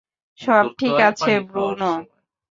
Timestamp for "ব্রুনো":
1.47-1.93